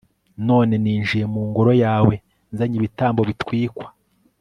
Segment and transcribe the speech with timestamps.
[0.47, 2.13] none ninjiye mu ngoro yawe
[2.51, 3.87] nzanye ibitambo bitwikwa